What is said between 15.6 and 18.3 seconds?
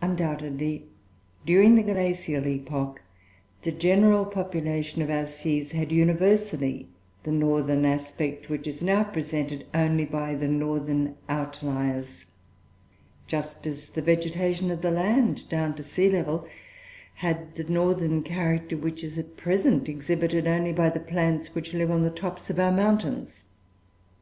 to the sea level, had the northern